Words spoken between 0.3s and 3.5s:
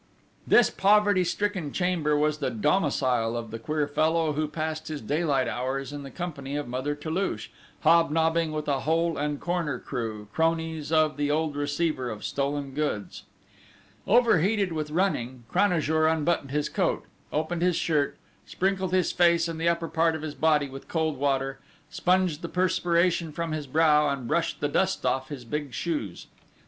This poverty stricken chamber was the domicile